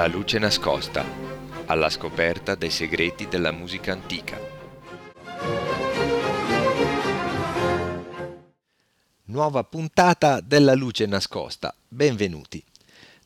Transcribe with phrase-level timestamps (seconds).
[0.00, 1.04] La luce nascosta,
[1.66, 4.40] alla scoperta dei segreti della musica antica.
[9.24, 12.64] Nuova puntata della luce nascosta, benvenuti.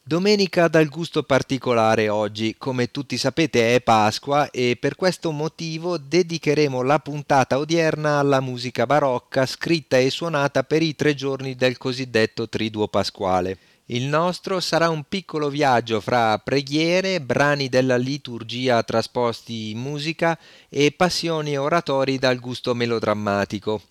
[0.03, 6.83] Domenica dal gusto particolare oggi, come tutti sapete è Pasqua e per questo motivo dedicheremo
[6.83, 12.49] la puntata odierna alla musica barocca scritta e suonata per i tre giorni del cosiddetto
[12.49, 13.59] Triduo Pasquale.
[13.89, 20.39] Il nostro sarà un piccolo viaggio fra preghiere, brani della liturgia trasposti in musica
[20.71, 23.83] e passioni oratori dal gusto melodrammatico.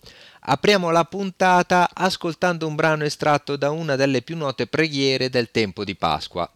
[0.46, 5.84] Apriamo la puntata ascoltando un brano estratto da una delle più note preghiere del tempo
[5.84, 6.50] di Pasqua.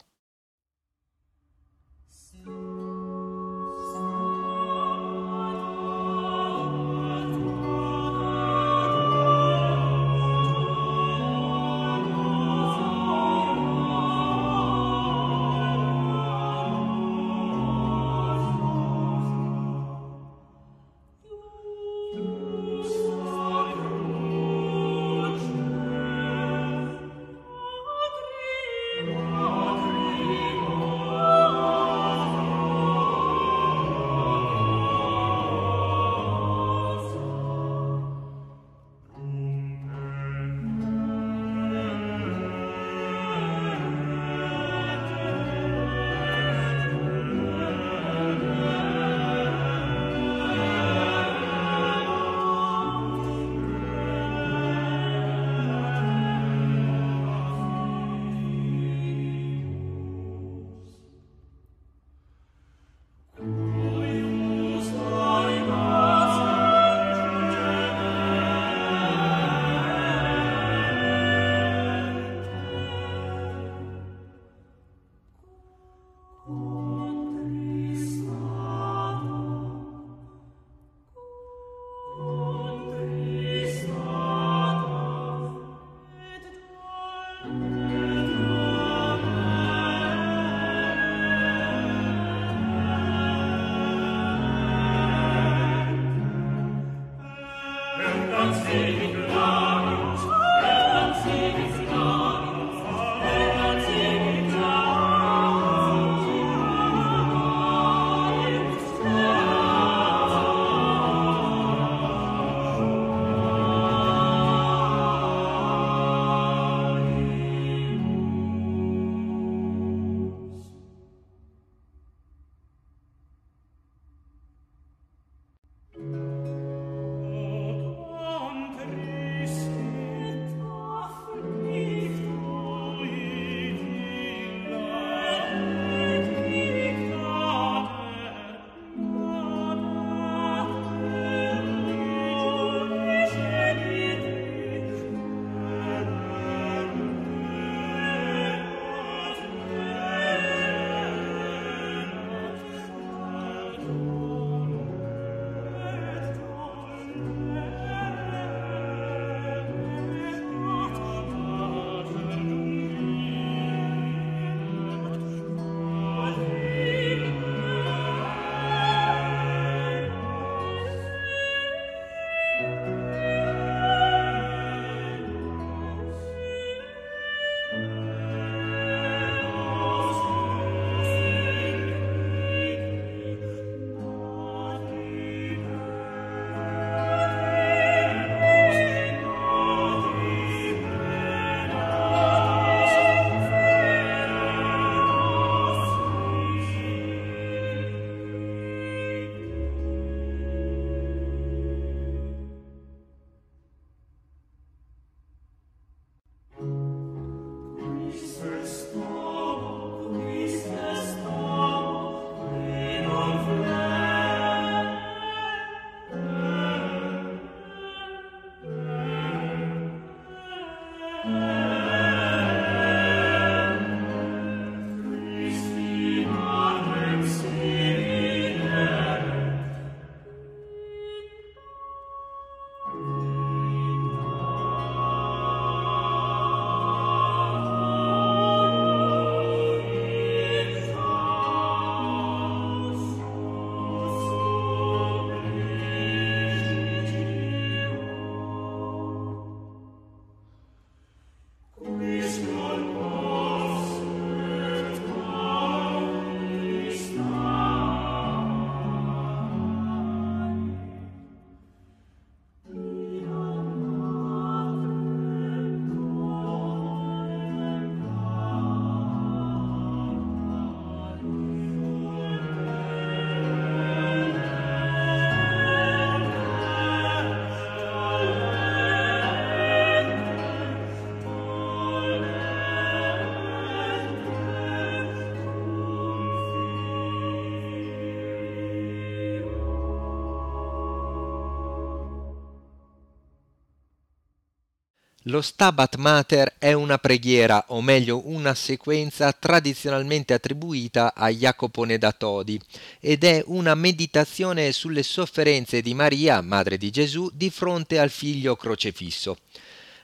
[295.28, 302.12] Lo Stabat Mater è una preghiera, o meglio una sequenza tradizionalmente attribuita a Jacopone da
[302.12, 302.58] Todi
[302.98, 308.56] ed è una meditazione sulle sofferenze di Maria, madre di Gesù, di fronte al figlio
[308.56, 309.36] crocefisso.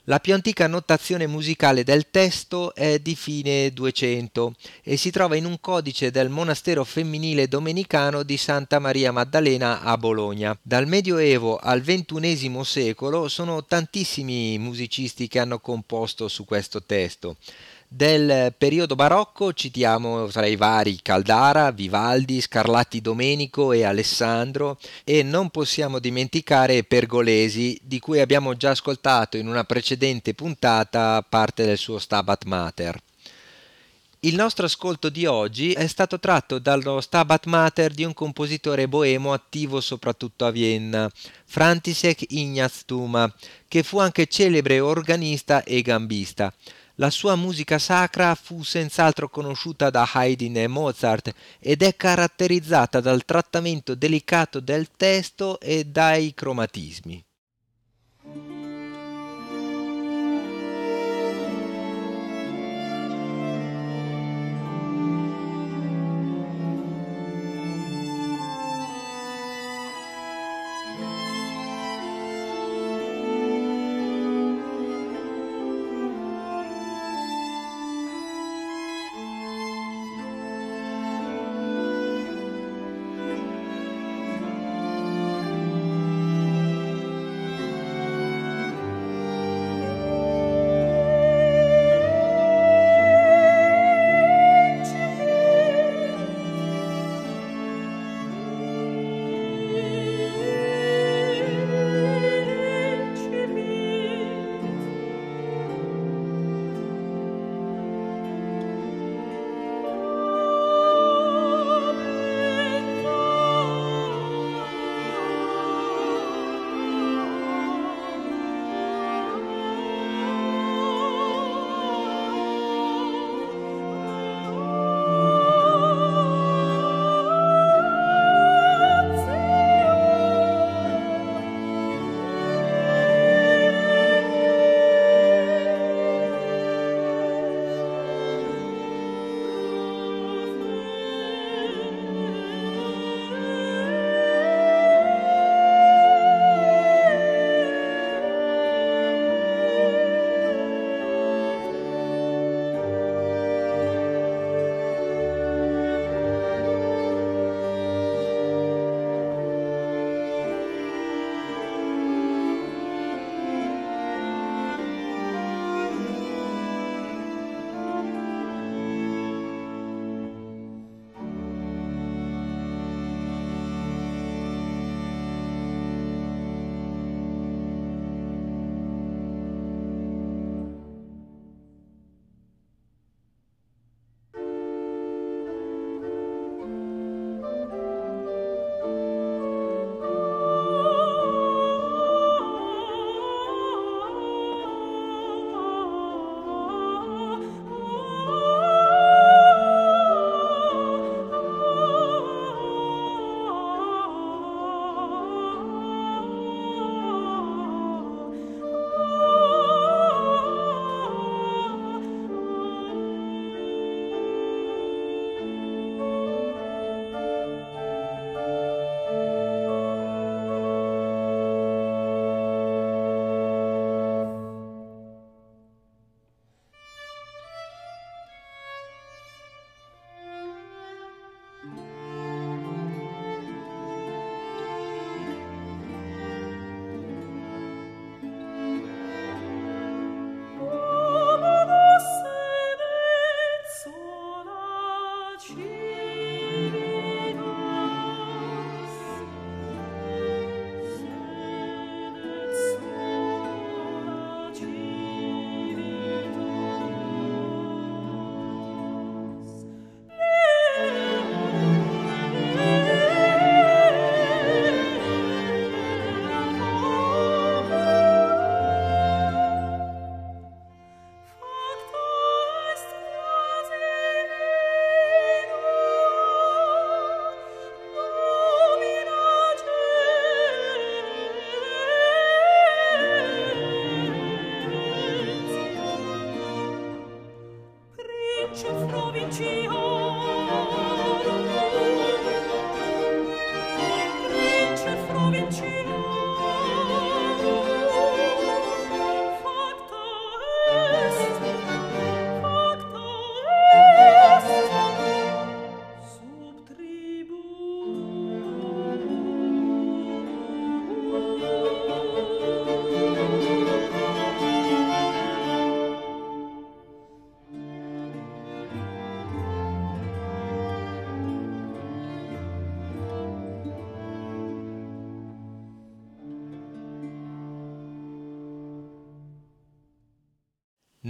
[0.07, 5.47] La più antica notazione musicale del testo è di fine 200 e si trova in
[5.47, 10.55] un codice del monastero femminile domenicano di Santa Maria Maddalena a Bologna.
[10.61, 17.37] Dal Medioevo al XXI secolo sono tantissimi musicisti che hanno composto su questo testo.
[17.97, 25.51] Del periodo barocco citiamo tra i vari Caldara, Vivaldi, Scarlatti Domenico e Alessandro e non
[25.51, 32.01] possiamo dimenticare Pergolesi di cui abbiamo già ascoltato in una precedente puntata parte del suo
[32.01, 33.01] Stabat Mater.
[34.25, 39.33] Il nostro ascolto di oggi è stato tratto dallo Stabat Mater di un compositore boemo
[39.33, 41.09] attivo soprattutto a Vienna,
[41.45, 43.33] František Ignaz Tuma,
[43.69, 46.53] che fu anche celebre organista e gambista.
[46.99, 53.25] La sua musica sacra fu senz'altro conosciuta da Haydn e Mozart ed è caratterizzata dal
[53.25, 57.25] trattamento delicato del testo e dai cromatismi.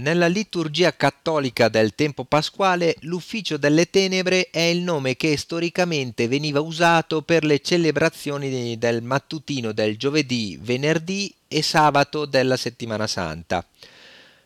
[0.05, 6.59] Nella liturgia cattolica del tempo pasquale, l'ufficio delle tenebre è il nome che storicamente veniva
[6.59, 13.65] usato per le celebrazioni del mattutino del giovedì, venerdì e sabato della settimana santa.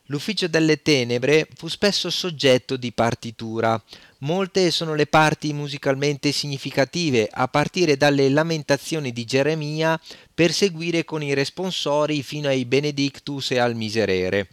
[0.06, 3.84] L'ufficio delle tenebre fu spesso soggetto di partitura.
[4.20, 10.00] Molte sono le parti musicalmente significative, a partire dalle lamentazioni di Geremia
[10.34, 14.48] per seguire con i responsori fino ai Benedictus e al Miserere.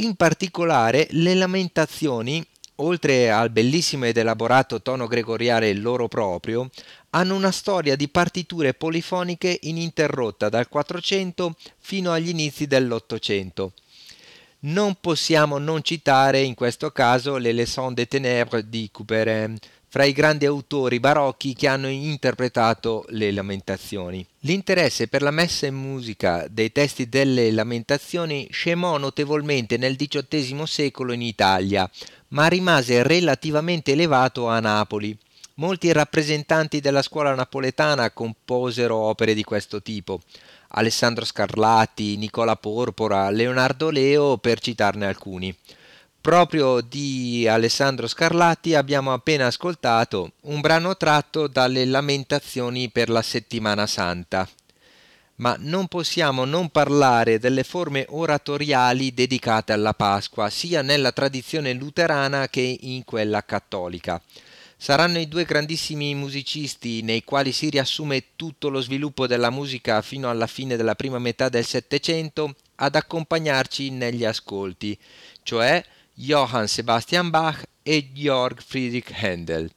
[0.00, 2.44] In particolare le lamentazioni,
[2.76, 6.70] oltre al bellissimo ed elaborato tono gregoriale loro proprio,
[7.10, 13.72] hanno una storia di partiture polifoniche ininterrotta dal 400 fino agli inizi dell'Ottocento.
[14.60, 19.58] Non possiamo non citare in questo caso le Leçons des Ténèbres di Couperin,
[19.90, 24.24] fra i grandi autori barocchi che hanno interpretato le lamentazioni.
[24.40, 31.12] L'interesse per la messa in musica dei testi delle lamentazioni scemò notevolmente nel XVIII secolo
[31.12, 31.90] in Italia,
[32.28, 35.16] ma rimase relativamente elevato a Napoli.
[35.54, 40.20] Molti rappresentanti della scuola napoletana composero opere di questo tipo.
[40.72, 45.52] Alessandro Scarlatti, Nicola Porpora, Leonardo Leo, per citarne alcuni.
[46.20, 53.86] Proprio di Alessandro Scarlatti abbiamo appena ascoltato un brano tratto dalle Lamentazioni per la Settimana
[53.86, 54.46] Santa.
[55.36, 62.48] Ma non possiamo non parlare delle forme oratoriali dedicate alla Pasqua, sia nella tradizione luterana
[62.48, 64.20] che in quella cattolica.
[64.76, 70.28] Saranno i due grandissimi musicisti nei quali si riassume tutto lo sviluppo della musica fino
[70.28, 74.98] alla fine della prima metà del Settecento ad accompagnarci negli ascolti,
[75.42, 75.82] cioè
[76.20, 79.70] Johann Sebastian Bach e Georg Friedrich Händel.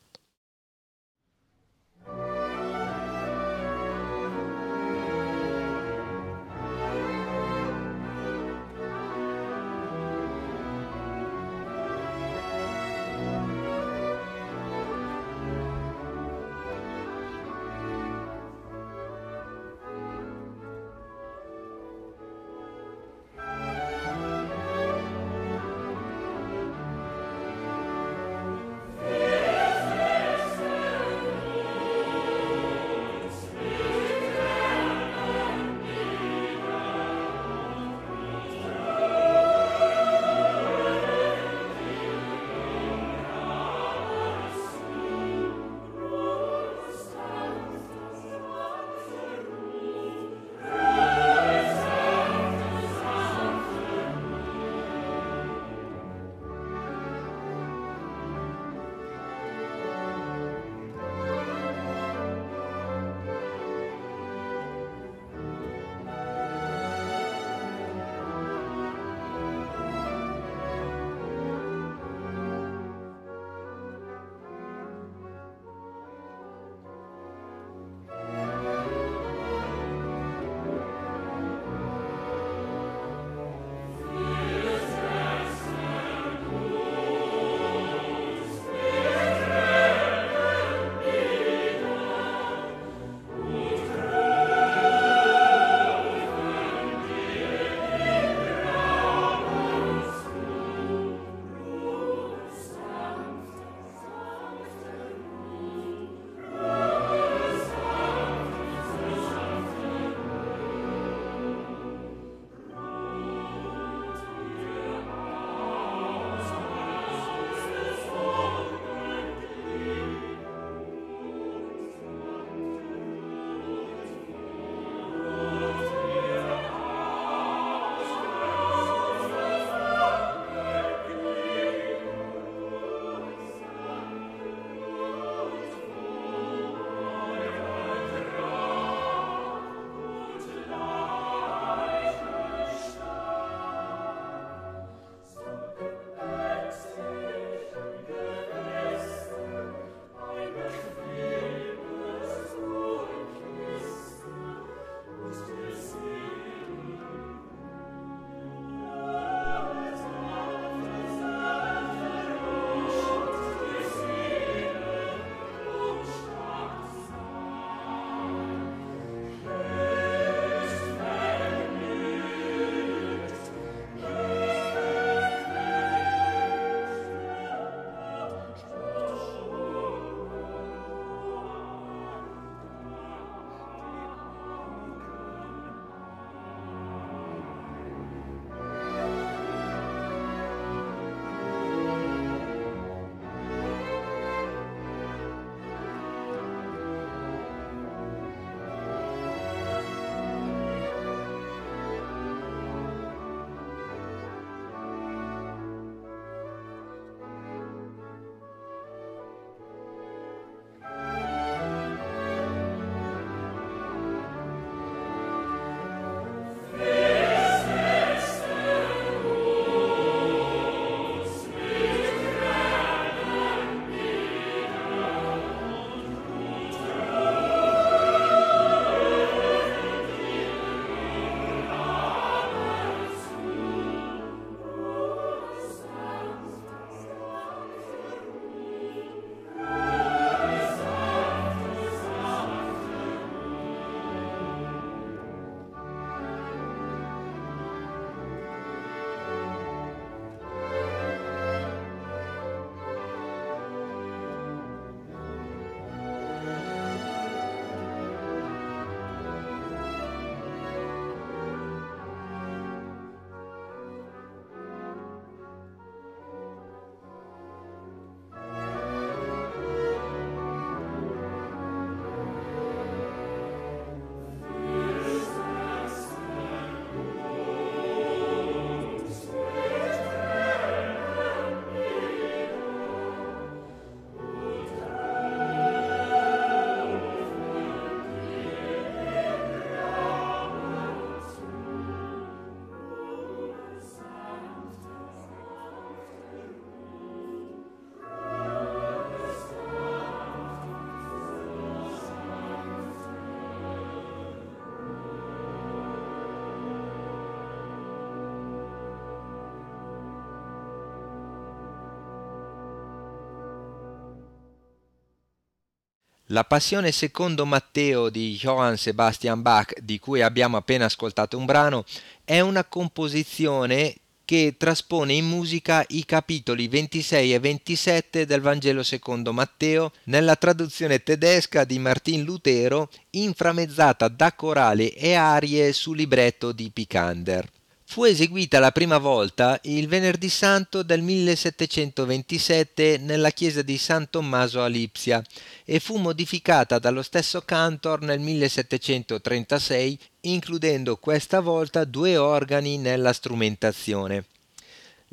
[316.32, 321.84] La Passione secondo Matteo di Johann Sebastian Bach, di cui abbiamo appena ascoltato un brano,
[322.24, 329.34] è una composizione che traspone in musica i capitoli 26 e 27 del Vangelo secondo
[329.34, 336.70] Matteo nella traduzione tedesca di Martin Lutero, inframezzata da corali e arie su libretto di
[336.72, 337.46] Picander.
[337.92, 344.64] Fu eseguita la prima volta il venerdì santo del 1727 nella chiesa di San Tommaso
[344.64, 345.22] a Lipsia
[345.66, 354.24] e fu modificata dallo stesso Cantor nel 1736 includendo questa volta due organi nella strumentazione.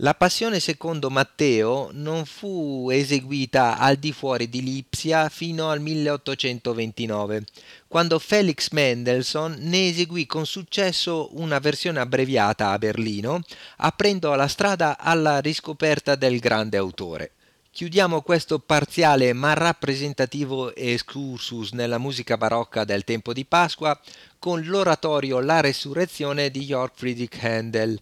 [0.00, 7.44] La Passione secondo Matteo non fu eseguita al di fuori di Lipsia fino al 1829,
[7.88, 13.40] quando Felix Mendelssohn ne eseguì con successo una versione abbreviata a Berlino,
[13.78, 17.32] aprendo la strada alla riscoperta del grande autore.
[17.72, 24.00] Chiudiamo questo parziale ma rappresentativo excursus nella musica barocca del tempo di Pasqua
[24.38, 27.98] con l'oratorio La Resurrezione di York Friedrich Handel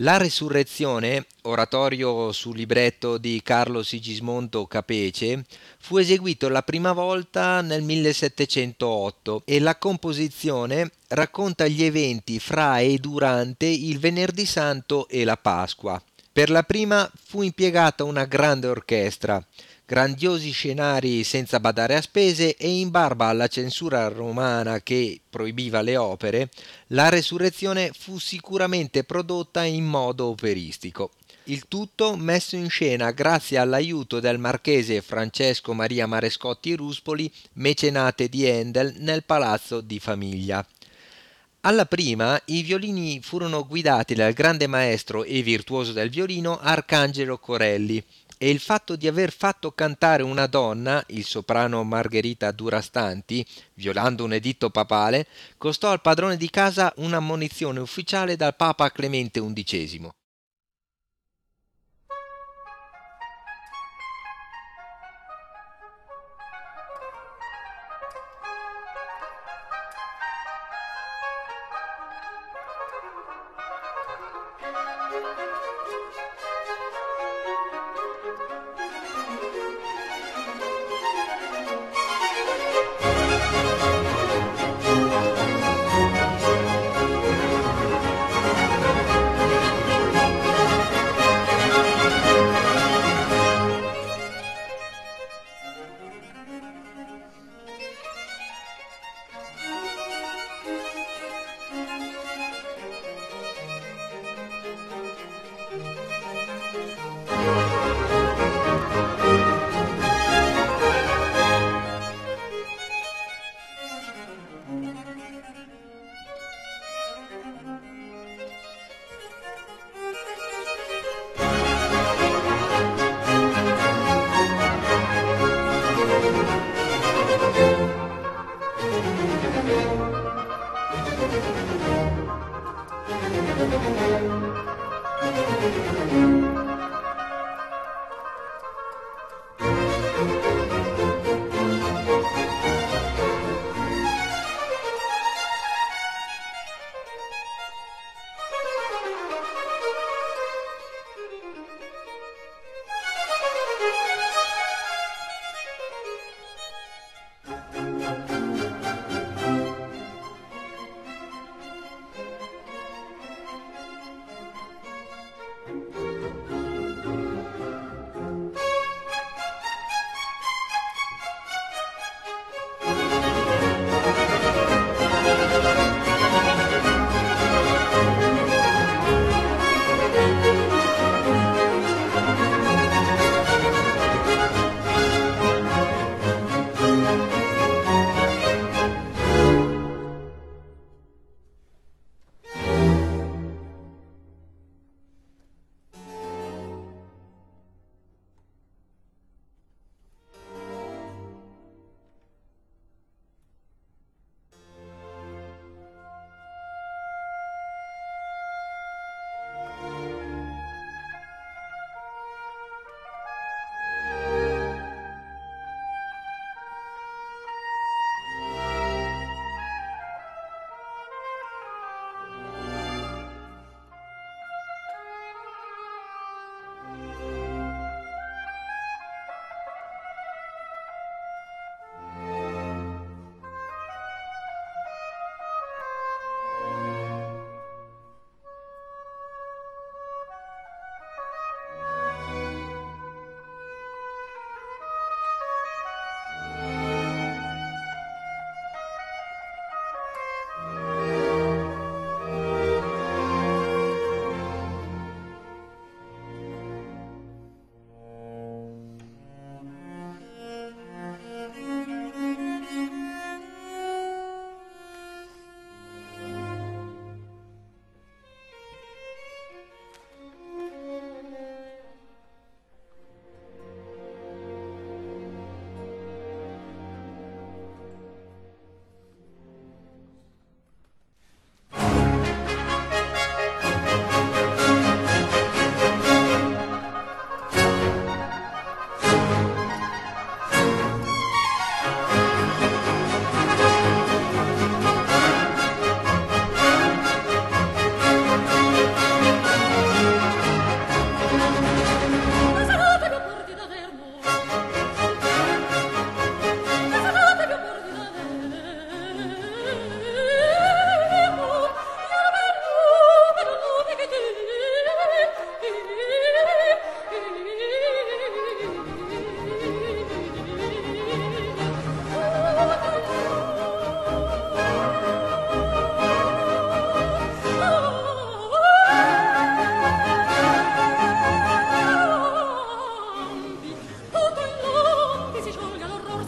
[0.00, 5.44] la Resurrezione, oratorio su libretto di Carlo Sigismondo Capece,
[5.78, 12.96] fu eseguito la prima volta nel 1708 e la composizione racconta gli eventi fra e
[12.96, 16.02] durante il Venerdì Santo e la Pasqua.
[16.32, 19.44] Per la prima fu impiegata una grande orchestra,
[19.90, 25.96] grandiosi scenari senza badare a spese e in barba alla censura romana che proibiva le
[25.96, 26.48] opere,
[26.88, 31.10] la resurrezione fu sicuramente prodotta in modo operistico.
[31.44, 38.48] Il tutto messo in scena grazie all'aiuto del marchese Francesco Maria Marescotti Ruspoli, mecenate di
[38.48, 40.64] Handel nel palazzo di famiglia.
[41.62, 48.02] Alla prima i violini furono guidati dal grande maestro e virtuoso del violino Arcangelo Corelli,
[48.42, 54.32] e il fatto di aver fatto cantare una donna, il soprano Margherita Durastanti, violando un
[54.32, 55.26] editto papale,
[55.58, 60.19] costò al padrone di casa un'ammonizione ufficiale dal Papa Clemente XI.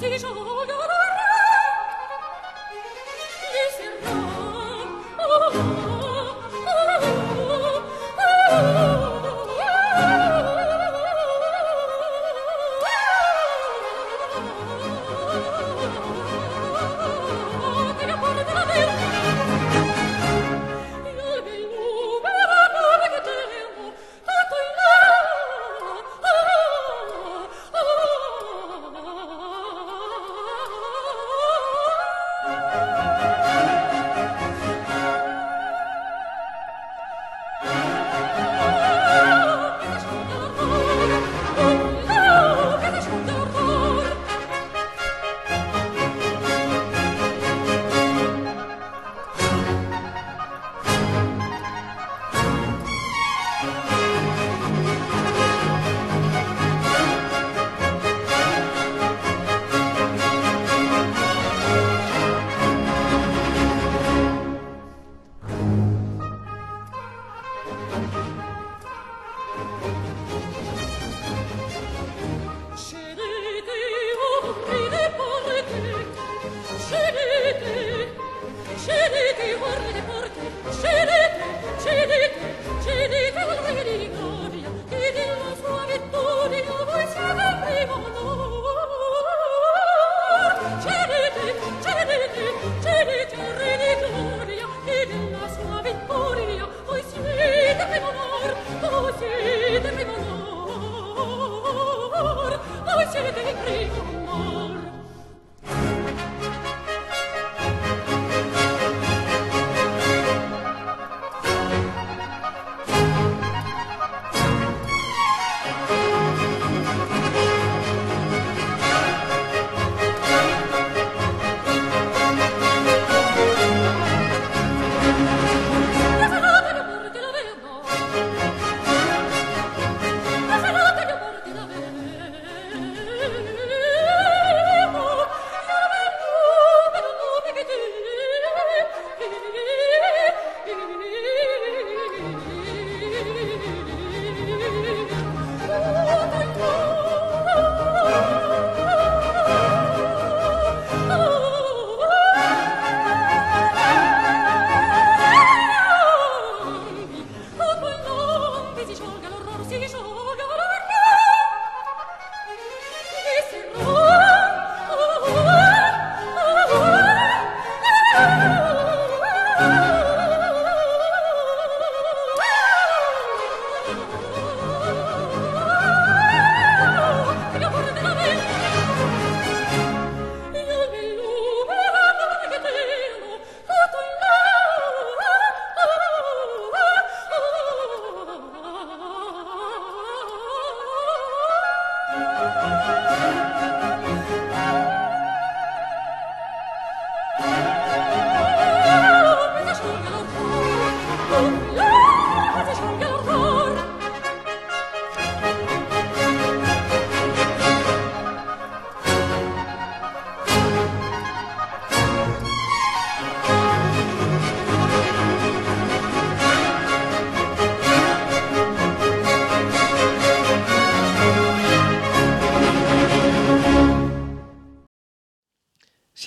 [0.08, 0.51] 你说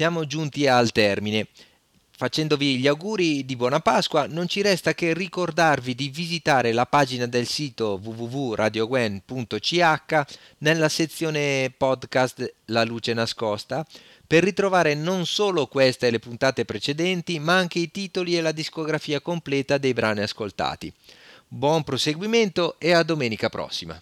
[0.06, 1.48] Siamo giunti al termine.
[2.16, 7.26] Facendovi gli auguri di buona Pasqua, non ci resta che ricordarvi di visitare la pagina
[7.26, 10.22] del sito www.radiogwen.ch
[10.60, 13.84] nella sezione podcast La luce nascosta
[14.28, 18.52] per ritrovare non solo queste e le puntate precedenti, ma anche i titoli e la
[18.52, 20.94] discografia completa dei brani ascoltati.
[21.48, 24.00] Buon proseguimento e a domenica prossima.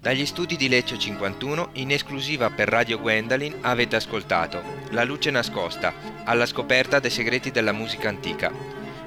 [0.00, 5.92] Dagli studi di Lecce 51, in esclusiva per Radio Gwendolyn, avete ascoltato La luce nascosta,
[6.24, 8.50] alla scoperta dei segreti della musica antica.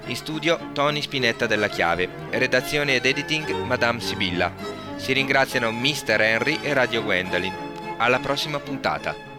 [0.05, 4.53] In studio Tony Spinetta della Chiave, redazione ed editing Madame Sibilla.
[4.97, 6.21] Si ringraziano Mr.
[6.21, 7.53] Henry e Radio Gwendolyn.
[7.97, 9.32] Alla prossima puntata.